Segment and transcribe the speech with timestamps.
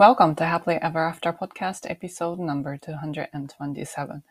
[0.00, 4.22] Welcome to Happily Ever After Podcast Episode Number 227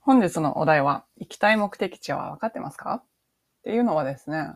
[0.00, 2.94] 本日のお題は、行きたい目的地は分かってますか？
[2.94, 3.04] っ
[3.64, 4.54] ていうのはですね、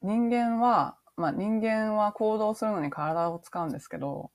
[0.00, 4.30] 人間は、まあ人間は行動するのに体を使うんですけど、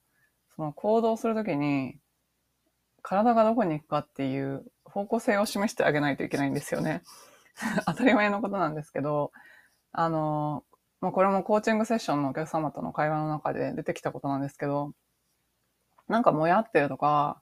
[0.55, 1.97] その行動するときに、
[3.01, 7.01] 体がどこに行くかっていう方向性を示してあげないといけないんですよね。
[7.87, 9.31] 当たり前のことなんですけど、
[9.93, 10.63] あの、
[11.05, 14.91] まあ、これもコーチングセッションのお客様との会話の中で出てきたことなんですけど、
[16.07, 17.39] なんかもやってるとか、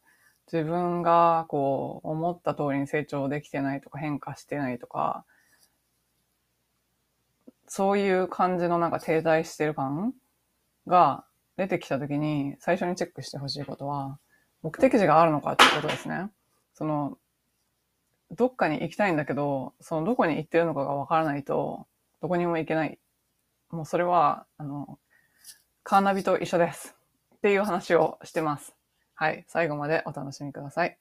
[0.51, 5.23] 自分がこう思った通りに成長できてないとか変化してないとか、
[7.65, 10.13] そういう感じのなんか停滞してる感
[10.85, 11.23] が
[11.55, 14.19] 出てきたときに最初にチェックしてほしいことは、
[14.61, 16.29] 目的地があるのかっていうことですね。
[16.73, 17.17] その、
[18.31, 21.87] どっかに行きたいんだけど、そのどこに行ってるのかがわからないと、
[22.21, 22.99] どこにも行けない。
[23.73, 24.99] もうそれは、あの、
[25.81, 26.95] カーナビと一緒です。
[27.37, 28.75] っていう話をしてます。
[29.15, 29.45] はい。
[29.47, 30.97] 最後までお楽しみください。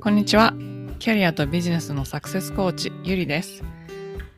[0.00, 0.54] こんにちは。
[0.98, 3.62] キャリアとビジネスのサクセスコーチ、ゆりです。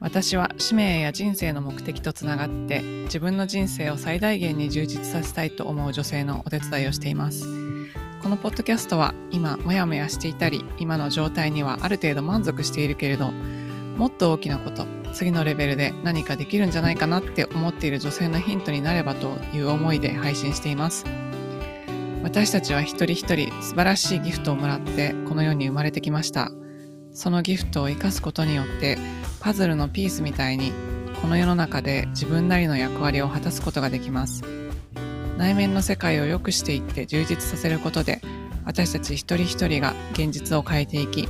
[0.00, 7.73] 私は使命や人生の目的とつながって自分の人生を最大限に充実させたいと思う女性のお手伝いをしています。
[8.24, 21.04] このポッドキャストは今モヤモヤしていたり今の状態にはある程度満足しているけれどもっと大きなこと次のレベルで何かできるんじゃないかなって思っている女性のヒントになればという思いで配信しています。
[22.22, 26.50] 私たちは一人一人素晴らしいギフトをもらってこの世に生まれてきました。
[27.12, 28.96] そのギフトを生かすことによって
[29.40, 30.72] パズルのピースみたいに
[31.20, 34.63] この世の中で自分なりの役割を果たすことができます。
[35.36, 38.20] 内面の世界を良くしていって充実させることで
[38.64, 41.28] 私たち一人一人が現実を変えていき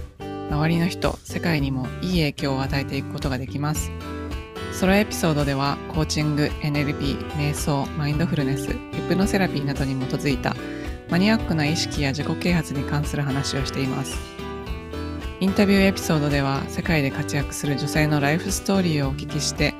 [0.50, 3.91] 周りの人世界にもいい影響を与えていくことができます。
[4.72, 8.77] ソロエピソードではコーチング NLP 瞑想マインドフルネスヒ
[9.08, 10.56] プノセラピーなどに基づいた
[11.08, 14.18] マニアックな意識や自己啓発に関する話をしています。
[15.40, 19.74] インタビューエピソードでは世界で活躍する女性のライフストーリーをお聞きして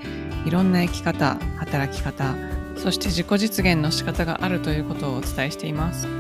[0.47, 6.11] いろんな生き方働き方そして自己実現の仕方があるということをお伝えしていますこ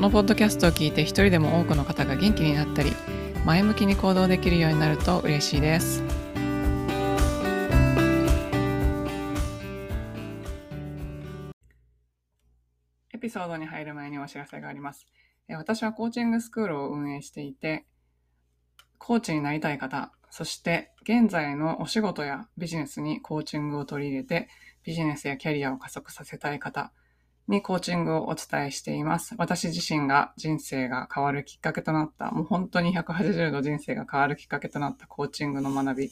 [0.00, 2.92] のポッドキャストを聞いて一人でも多くの方が元気になったり
[3.46, 6.02] 前向きに行動できるようになると嬉しいです。
[13.14, 15.06] エピソードに入る前にお知らせがあります。
[15.48, 17.86] 私はコーチングスクールを運営していて、
[18.98, 24.48] コーチになりたい方、そして現在のお仕事やビジネスにコーチングを取り入れて、
[24.86, 26.92] ビジネスやキャリアを加速させたい方、
[27.48, 29.34] にコーチングをお伝えしています。
[29.38, 36.10] 私自身が人生が変わるきっかけとなった、もう本当に180度人生が変わるきっかけとなったコーチングの学び。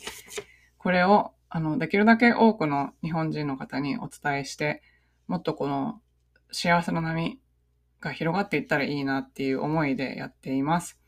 [0.78, 4.82] これを、あの、できるだけ多くの日本人の方にお伝えして、
[5.26, 6.00] もっとこの
[6.52, 7.40] 幸せの波
[8.00, 11.00] が広がっていったらいいなっていう思いでやっています。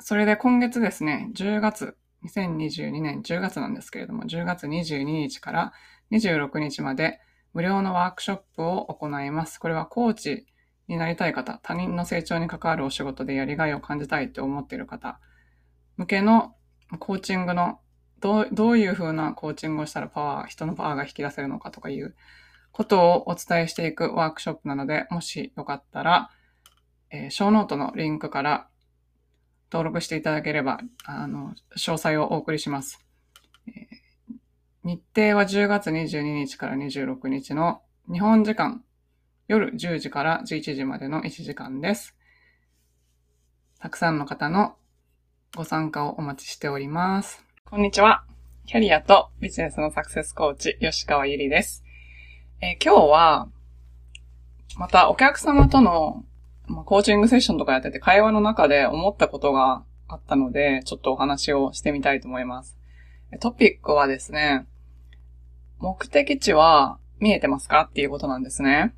[0.00, 5.72] それで今月ですね、10月、2022年10月なんですけれども、10月22日から
[6.12, 7.20] 26日まで、
[7.54, 9.58] 無料のワークショップを行います。
[9.58, 10.46] これはコーチ
[10.86, 15.20] になりたい方、他人の成長に関わるお仕事でやりがいを感じたいって思っている方
[15.96, 16.54] 向けの
[16.98, 17.80] コーチングの
[18.20, 22.14] どうどういう風なコーチングをしたらパワー、人のパワーが引き出せるのかとかいう
[22.72, 26.30] ことをお伝えしていくワークショップなので、もしよかったら、
[27.10, 28.68] えー、ショーノートのリンクから
[29.72, 33.04] 登録していただければ、あの、詳細をお送りします。
[33.66, 33.97] えー
[34.88, 38.82] 日程は10月22日から26日の日本時間
[39.46, 42.16] 夜10時から11時までの1時間です。
[43.80, 44.76] たくさんの方の
[45.54, 47.44] ご参加をお待ちしております。
[47.66, 48.24] こんにちは。
[48.64, 51.84] キャリアとビジネスのサクセスコーチ、吉川ゆりです。
[52.62, 53.48] えー、今日は、
[54.78, 56.24] またお客様との、
[56.86, 62.78] コーチングセッションとかやってて会話の中で思ったことがあったので、ちょっとお話をしてみたいと思います。
[63.40, 64.66] トピックはですね、
[65.78, 68.94] 目的地は見えてますかっていうことなんですね。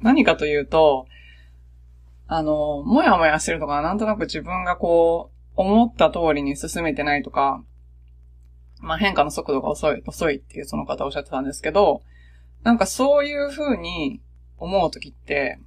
[0.00, 1.06] 何かというと、
[2.26, 7.62] あの、もやもやしてるとか、なんとなく自分がこう、思った通りに進めてないとか、
[8.78, 12.02] まあ変化の速度が遅い、遅いっていうその方おっしゃってたんですけど、
[12.62, 14.20] なんかそういう風に
[14.58, 15.58] 思うときって、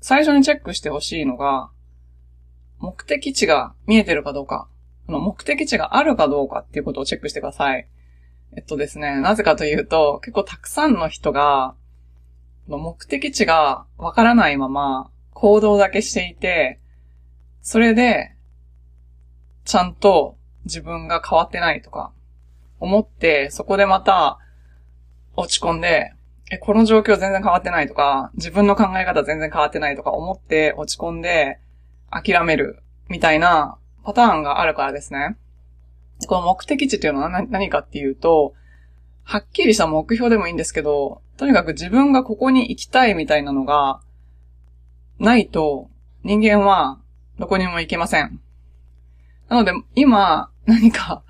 [0.00, 1.70] 最初にチェックしてほしいのが、
[2.78, 4.68] 目的地が見えてるかどうか、
[5.06, 7.86] 目的地があるかどうかっていうことをチェックしてください。
[8.54, 11.74] えっとですね、なぜかというと、結構たくさんの人が、
[12.68, 16.78] 目的地がわからないまま行動だけしていて、
[17.62, 18.34] それで、
[19.64, 22.12] ちゃんと自分が変わってないとか、
[22.78, 24.38] 思って、そこでまた
[25.34, 26.12] 落ち込んで、
[26.50, 31.58] え、この状況全然変わってないとか、自分の考え方全然変わってないとか思って落ち込んで
[32.10, 35.38] 諦めるみたいなパターンがあるからですね。
[36.26, 38.54] この目的地っていうのは何かっていうと、
[39.24, 44.00] はっきりした目標でもいいんですけど、とにかく自分がここに行きたいみたいなのが
[45.18, 45.90] ないと
[46.24, 47.00] 人間は
[47.38, 48.40] どこにも行けません。
[49.48, 51.22] なので今何か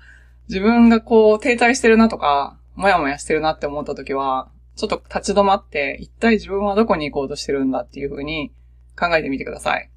[0.49, 8.51] 自分がこう停滞してるなとか、もやもやしてるなって思った時は、ちょっと立ち止まって、一体自分はどこに行こうとしてるんだっていうふうに
[8.99, 9.89] 考えてみてください。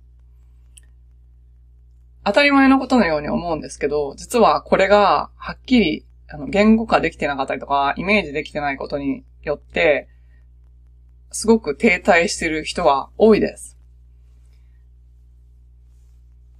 [2.27, 10.09] 当たり前のことのように思うんですけど、実はこれがはっきりあの言語化できてなかったりとか、イメージできてないことによって、
[11.31, 13.79] すごく停滞してる人は多いです。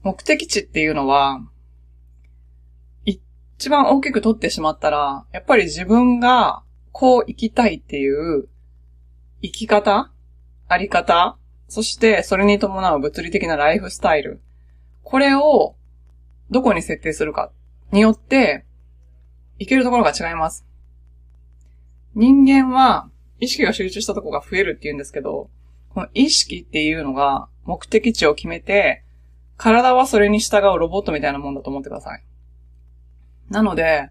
[0.05, 1.41] 目的地っていうのは、
[3.05, 8.49] 一番大きく取ってしまったら、やっぱり自分がこう生きたいっていう
[9.43, 10.13] 生き方
[10.69, 11.37] あり方
[11.69, 14.41] そしてそれに伴う物理的なライフスタイル。
[15.07, 15.77] これを
[16.51, 17.53] どこに設定するか
[17.93, 18.65] によって
[19.61, 20.67] いけるところが違います。
[22.17, 23.09] 人間は
[23.39, 25.49] 意識が集中したところが増えるって言うんですけど、
[25.95, 29.05] この意識っていうのが目的地を決めて、
[29.57, 32.25] 体はそれに従うロボットみたいなもんだと思ってください。
[33.49, 34.11] なので、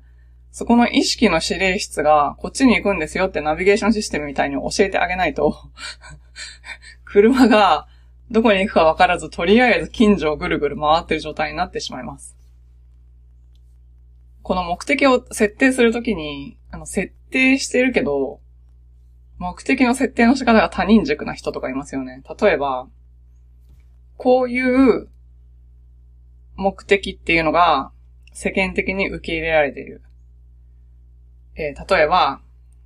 [0.53, 5.57] そこの意識の指令室がこっちに行くんですよってナビゲーションシステムみたいに教えてあげないと
[7.03, 7.89] 車が
[8.31, 12.35] どこに行くかわからず、とりあえず近所をぐるぐる回ってる状態になってしまいます。
[14.41, 18.39] この目的を設定するときに、あの、設定してるけど、
[19.37, 22.21] 目的の設定の仕方が他人軸な人とかいますよね。
[22.39, 22.87] 例えば、
[24.17, 25.09] こういう
[26.55, 27.91] 目的っていうのが
[28.31, 30.01] 世間的に受け入れられている。
[31.55, 32.41] えー、例えば、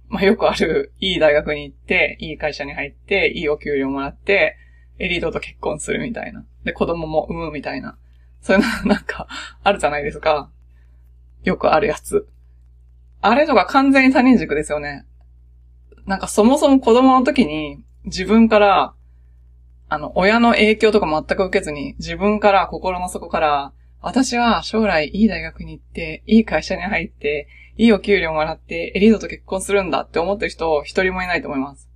[0.07, 4.57] まあ、よくある、いい大学に行って、いい会社に入って、いいお給料もらって、
[4.99, 6.45] エリートと結婚するみたいな。
[6.63, 7.97] で、子供も産むみたいな。
[8.41, 9.27] そういうの なんか、
[9.63, 10.49] あるじゃないですか。
[11.43, 12.27] よくあるやつ。
[13.21, 15.05] あれとか完全に他人軸ですよね。
[16.05, 18.93] なんかそもそも子供の時に自分から、
[19.89, 27.47] あの、親の影響とか全く受けずに、自分から心の底から、私は将来いい大学に行って、いい会社に入って、
[27.77, 31.88] いいお給料もらって、エリートと結婚するんだって思ってる人、一人もいないと思います。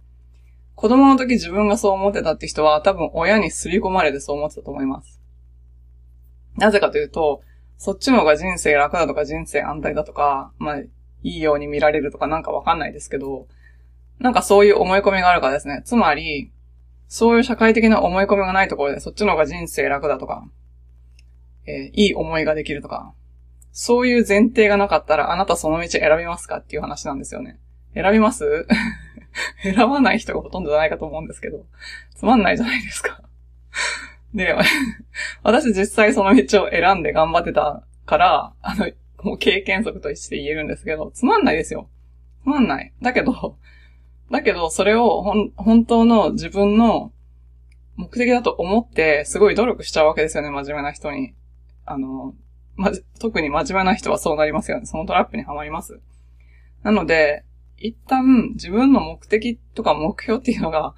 [0.75, 5.21] 子供の時自分がそう思ってたって人は、多分親に刷り込まれてそう思ってたと思います。
[6.57, 7.41] なぜかというと、
[7.77, 10.89] そっちの方が人生楽だとか人生安泰だとか、まあ、い
[11.23, 13.47] いように見られるとかなんかわかんないですけど、
[14.19, 15.81] なんかそういう思い込みがあるからですね。
[15.85, 16.51] つまり、
[17.07, 20.47] そういう社会的な思い込みがないところで、そっちの方が人生楽だとか、
[21.65, 23.13] えー、いい思いができるとか、
[23.71, 27.59] そういう前提がなかったら、あなたその道選びますかっていう話なんですよね。
[27.93, 28.67] 選びます？
[29.63, 31.65] 選ばない人がほとんどじゃないかと思うんですけど、
[32.15, 33.21] つまんないじゃないですか
[34.33, 34.55] で、
[35.43, 38.91] 私実際その道を選んで頑張ってたから、あの、
[39.23, 41.89] もう経験則として言えるんですけど、つまんないですよ。
[42.43, 42.91] つまんない。
[43.01, 43.57] だけど、
[44.31, 45.21] だけど、それを、
[45.55, 47.11] 本当の自分の
[47.95, 51.33] 目的だと思って、すごい努力しちゃうわけですよね、真面目な人に。
[51.85, 52.33] あの、
[52.75, 54.85] ま、特に真面目な人はそうなりますよね。
[54.85, 55.99] そのトラップにはまります。
[56.81, 57.45] なので、
[57.83, 60.95] 一旦自分の目的とか目標っていうのが、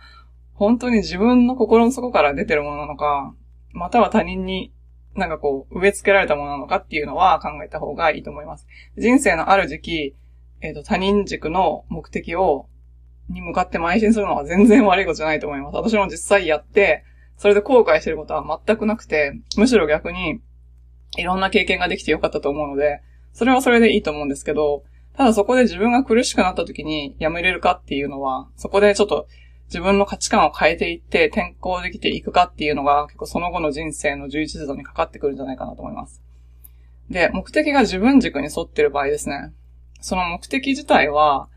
[0.54, 3.34] 本当に自分の心の底から出てるものなのか、
[3.74, 4.72] または他人に
[5.16, 8.68] なんかこう、植え付けられたものなのかっていうのは考えた方がいいと思います。
[8.98, 10.16] 人生のある時期、
[10.62, 12.68] えっ、ー、と、他人軸の目的を、
[13.30, 15.76] に向かって邁進するのは全然悪いことじゃないと思います。
[15.76, 17.04] 私も実際やって、
[17.38, 20.42] それで後悔してることは全くなくて、むしろ逆に、
[21.18, 23.02] いろんな経験ができてよかったと思うので、
[23.34, 24.84] それはそれでいいと思うんですけど、
[25.18, 29.28] ただそこで自分が苦しくなった時にやめれるかっていうのは、そこでちょっと
[29.68, 36.22] 自分の価値観を変えていって転校できていくかっていうのが結構その後の人生の充実度にかかってくるんじゃないかなと思います。
[37.10, 39.54] で、目的が自分軸に沿ってる場合ですね。
[40.02, 41.50] その目的自体は、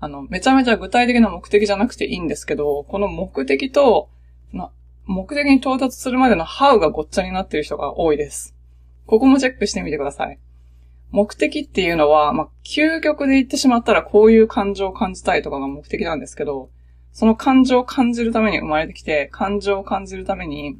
[0.00, 4.10] あの、めちゃめちゃ具体的な目的じゃなくていいんですけど、この目的と、
[5.06, 8.54] 目的に到達するまでのハウがごっちゃになってる人が多いです。
[9.06, 10.38] ここもチェックしてみてください。
[11.14, 16.70] 目的っていうのは、まあ、究極で言ってしまったらこういう感情を感じたいとかが目的なんですけど、
[17.12, 20.76] その感情を感じるために生まれてきて、感情を感じるために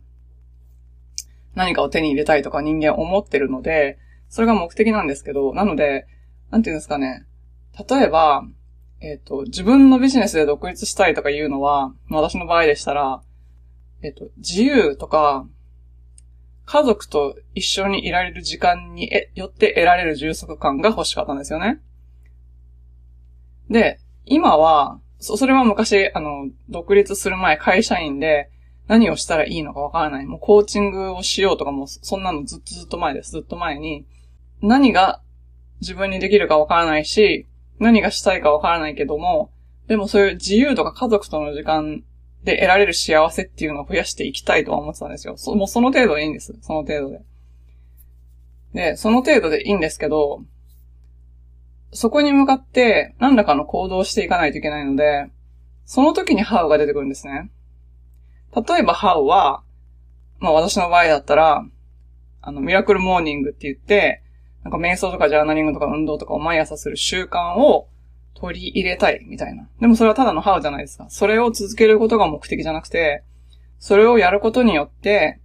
[1.55, 3.97] 何かを手に入れたいとか人間思ってるので、
[4.29, 6.09] それが目的なんですけど、なので、
[6.51, 7.25] なんていうんですかね。
[7.89, 8.43] 例えば、
[9.01, 13.23] えっ、ー、と、自分のビジネスで独立したいとかいうのは、私の場合でしたら、
[14.03, 15.47] えっ、ー、と、自由とか、
[16.67, 21.81] 家族と一緒にいられる時間によって得られる充足感が欲しかったんですよね。
[23.69, 28.51] で、今は、そ、それは昔、あの、独立する前会社員で
[28.89, 30.27] 何をしたらいいのかわからない。
[30.27, 33.31] もうコーチングをしようとかも、そんなのずっとずっと前です。
[33.31, 34.07] ずっと前に。
[34.61, 35.21] 何が
[35.81, 37.47] 自分にできるかわからないし、
[37.79, 39.51] 何がしたいかわからないけども、
[39.89, 42.03] でもそういう自由とか家族との時間
[42.45, 45.37] で得られる幸せっていうのを増やしていきたいとは思ってたんですよ。
[45.37, 46.55] そもうその程度でいいんです。
[46.61, 47.21] その程度で。
[48.75, 50.43] で、その程度でいいんですけど、
[51.93, 55.31] そこに向かって何らかの行動をしていかないといけないので、
[55.85, 57.51] その時に How が出てくるんですね。
[58.55, 59.63] 例えば How は、
[60.39, 61.65] まあ私の場合だったら、
[62.43, 64.23] あの、ミラクルモーニングって言って、
[64.65, 67.89] なんか瞑想とかジャーナリングとか運動とかを毎朝する習慣を
[68.35, 69.69] 取り入れたいみたいな。
[69.81, 71.07] でもそれはただの How じゃないですか。
[71.09, 73.23] それを続けることが目的じゃなくて、
[73.79, 75.41] それをやることによって、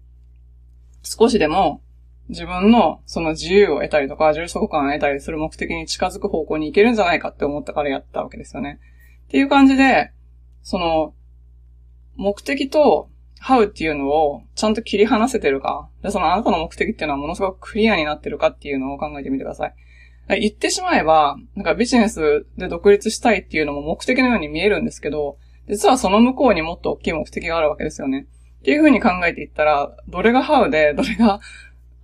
[1.04, 1.82] 少しでも
[2.30, 8.80] 自分のその自由を得たりとか、重足感を得たりする目的に近づく方向に行けるんじゃないかって思ったからやったわけですよね。
[9.28, 10.12] っていう感じで、
[10.62, 11.14] その、
[12.16, 13.10] 目的と
[13.42, 19.74] how っていうのをちゃんと切り離せてるか、で、そのあなたの目的っていうのはものすごくクリアになってるかっていうのを考えてみてください。
[20.36, 28.28] 言ってしまえば、なんかビジネスで独立したいっていうのも目的のように見えるんですけど、実はその向こうにもっと大きい目的があるわけですよね。
[28.60, 31.40] っていうふうに考えていったら、どれが how で、どれが、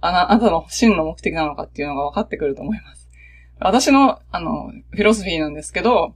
[0.01, 3.10] あなたの真の目的なのかっていうのが分かってくると思います。
[3.60, 6.13] 私の、あの、フィロソフィーなんですけど、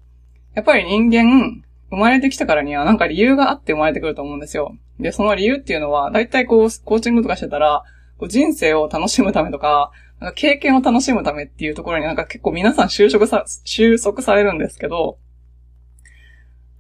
[0.54, 4.76] やっぱり人間、生まれてきたからにはなんか理由があって生まれてくると思うんですよ。
[5.00, 7.84] で、その理由っていうのは、だいたいこう、コーチングとかしてたら、
[8.20, 15.18] こう人生を楽しむためとか、なんか経験を楽しむためっていうところになんか結構皆さん就職さ、収束されるんですけど、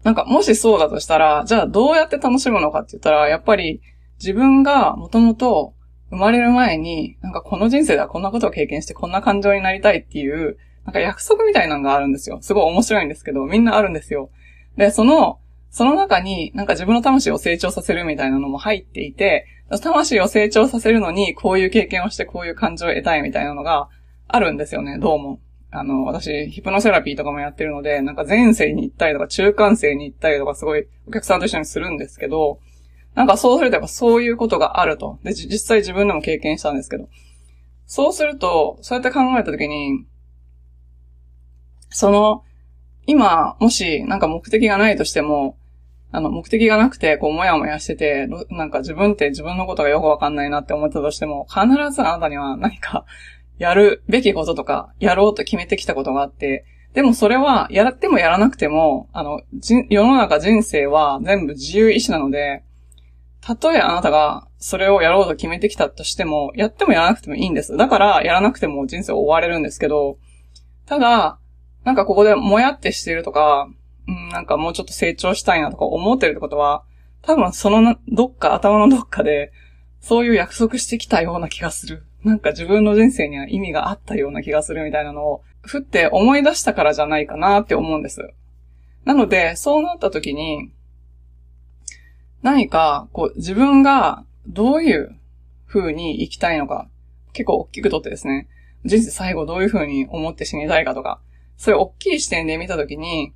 [0.03, 3.81] なんかもしそうだとしたら、じゃあどうやって楽しむのかって言ったら、やっぱり
[4.19, 5.73] 自分がもともと
[6.09, 12.39] 生まれる前に、なんかこの人生ではこんなことを経験してこんな感情になりたいっていう、なんか約束みたいなのがあるんですよ。
[12.41, 14.29] すごい面白いんですけど、みんなあるんですよ。
[14.75, 15.39] で、その、
[15.71, 19.45] その中になんか自分の魂を成長させるみたいなのも入っていて、
[19.77, 23.89] 魂を成長させるのにこういう経験をしてこういう感情を得たいみたいなのが
[24.27, 25.39] あるんですよね、どうも。
[25.71, 32.59] あの、私、ヒプノセラピーとかもやってるので、なんか前世に行ったりとか中間世に行ったりとかすごいお客さんと一緒にするんですけど、
[33.13, 35.19] なんかそうするとやっぱそういうことがあると。
[35.23, 37.07] で、実際自分でも経験したんですけど。
[37.85, 40.05] そうすると、そうやって考えたときに、
[41.89, 42.43] その、
[43.05, 45.57] 今、もし、なんか目的がないとしても、
[46.11, 53.05] あの、目的がなくて、こう、もやもやしてて、なんか自分って自分のことがよくわかんないなって思ったとしても、必ずあなたには何か、
[53.59, 59.41] やるべきこととか、やろうと決めてきたことがあって、でもそれは、やってもやらなくても、あの、
[59.89, 62.63] 世の中人生は全部自由意志なので、
[63.41, 67.77] たとえあなたがそれをやろうと決めてきたとしても、やってもやらなくてもいいんです。
[67.77, 70.17] だから、やらなくても人生終われるんですけど、
[70.85, 71.39] ただ、
[71.83, 73.69] なんかここでもやってしてるとか、
[74.09, 76.83] うん、なんかもうちょっと成長したいなとか思ってるってことは、
[77.21, 79.51] 多分そのどっか、頭のどっかで、
[80.01, 82.03] そういう約束してきたような気がする。
[82.23, 88.33] なんか自分の人生には意味があったような気がするみたいなのを、ふって思い出したからじゃないかなって思うんです。
[89.05, 90.71] なので、そうなった時に、
[92.41, 95.15] 何か、こう、自分がどういう
[95.67, 96.87] 風に生きたいのか、
[97.33, 98.47] 結構大きくとってですね、
[98.85, 101.19] 人生最後どういう風に思って死にたいかとか、
[101.57, 103.33] そういう大きい視点で見たときに、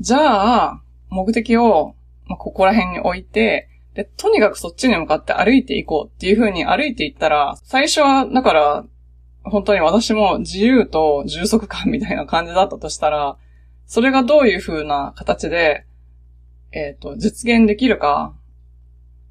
[0.00, 1.94] じゃあ、目的を、
[2.26, 8.84] まあ、ここら辺に置いて、で、とにかくそっちに向かって歩いていこうっていう風に歩いていったら、最初は、だから、
[9.44, 13.36] 本当に私も自由と充足感みたいな感じだったとしたら、
[13.86, 15.86] それがどういう風な形で
[16.76, 18.34] えっ、ー、と、実現できるか、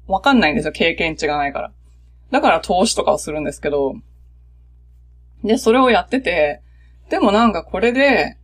[0.08, 0.72] わかんないんですよ。
[0.72, 1.72] 経験値がないから。
[2.32, 3.94] だから投資とかをするんですけど、
[5.44, 6.62] で、それをやってて、
[7.08, 8.36] でもなんかこれで、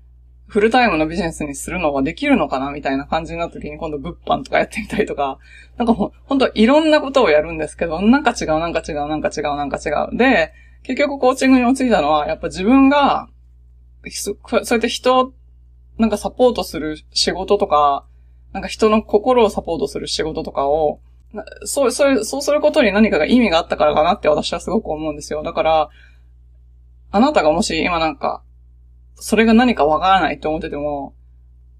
[0.52, 5.38] フルタイムのビジネスにするのはできるのかなみたいな感じになった時に今度物販とかやってみたりとか、
[5.78, 10.14] なんかもう、ほんといろんなことをやるんですけど、なんか違う、なんか違う、なんか違う、なんか違う。
[10.14, 13.28] で、結局コーチングに陥ったのは、やっぱ自分が、
[14.10, 15.32] そうやって人、
[15.96, 18.04] なんかサポートする仕事とか、
[18.52, 21.00] なんか人の心をサポートする仕事とかを、
[21.64, 25.42] そう、そう、そうすることに何かが意味があったからかなって私はすごく思うんですよ。
[25.42, 25.88] だから、
[27.10, 28.42] あなたがもし今なんか、
[29.14, 31.14] それが何かわからないって思ってても、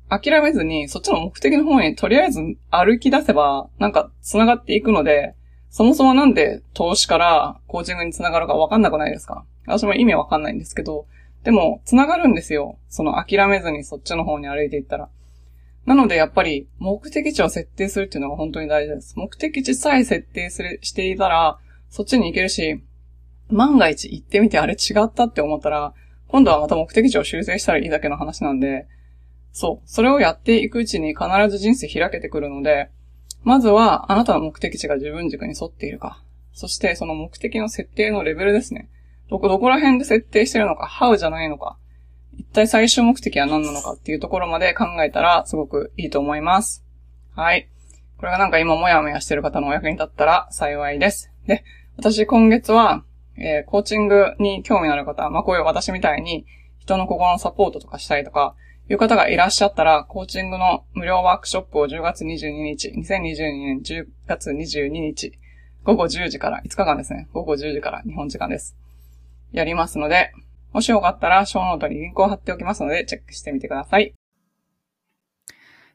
[0.09, 5.35] 諦めずに、そっちの目的の方にとりあえず歩き出せば、なんか繋がっていくので、
[5.71, 9.47] そもそもなんで投資からコーチングに繋がるかわかんなくないですか？
[9.67, 11.07] 私も意味わかんないんですけど、
[11.45, 12.79] でも、繋がるんですよ。
[12.89, 15.09] その諦めずにそっちの方に歩いていったら。
[15.87, 19.15] なのでやっぱり目的地を設定するっていうのが本当に大事です。
[19.17, 21.59] 目的地さえ設定する、していたら、
[21.89, 22.83] そっちに行けるし、
[23.49, 25.95] 万が一行ってみてあれ違ったって思ったら、
[26.33, 28.87] 今度はまた目的地を修正したらいいだけの話なんで、
[29.53, 29.87] そう。
[29.87, 32.91] それをやっていくうちに必ず人生開けてくるので、
[33.43, 36.23] まずはあなたの目的地が自分軸に沿っているか。
[36.55, 38.89] そしてその目的の設定のレベルですね。
[39.29, 41.77] どこ、どこら辺で設定してるのか、how じゃないのか。
[42.39, 46.83] 一体最終目的は何なのかっていうところまで考えたらすごくいいと思います。
[47.35, 47.69] はい。
[48.17, 51.31] これがなんか今もやもやしてる方のお役に立ったら幸いです。
[51.47, 51.63] で、
[51.99, 53.05] 私今月は、
[53.37, 56.47] えー、コーチングに興味のある方、まあこういう私みたいに
[56.79, 58.55] 人の心のサポートとかしたいとか、
[58.91, 65.33] いう方がいらっしゃったら、コーチングの無料ワークショップを10月22日、2022年10月22日、
[65.85, 67.29] 午後10時から、5日間ですね。
[67.33, 68.77] 午後10時から日本時間です。
[69.53, 70.33] やりますので、
[70.73, 74.15] もしよかったら、ショーノートにリンクを貼っておきますので、チェックしてみてください。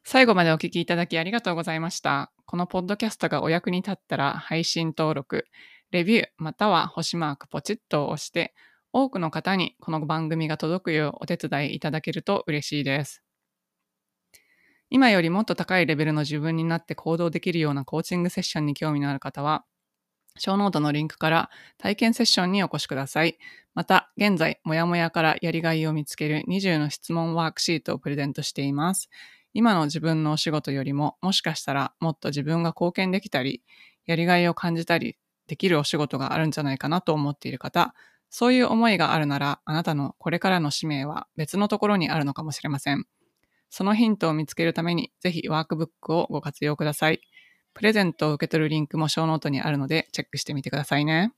[0.03, 2.31] 最後までお聞きいただきありがとうございました。
[2.45, 5.45] このポッドキャストがお役に立ったら、配信登録、
[5.91, 8.53] レビュー、または星マークポチッと押して、
[8.91, 13.23] 多くの方にこの番組が届くようお手伝いいただけると嬉しいです。
[14.89, 19.63] 今よりもっと高いレベルの自分になって行動できるようなコーチングセッションに興味のある方は、
[20.37, 23.37] ショーノートのリンクから体験セッションにお越しください。
[23.73, 29.09] また、現在、もやもやからやりがいを見つける20の質問ワークシートをプレゼントしています。
[29.53, 33.63] 今の自分のお仕事よりも、もしかしたらもっと自分が貢献できたり、
[34.05, 35.17] やりがいを感じたり
[35.47, 37.93] できるお仕事があるんじゃないかなと思っている方、
[38.29, 43.05] そういう思いがあるなら、あなたのこれからの使命は別のところにあるのかもしれません。
[43.69, 47.21] そのヒントを見つけるために、ぜひワークブックをご活用ください。
[47.73, 51.33] プレゼントを受け取るリンクもショーノートにあるので、チェックしてみてくださいね。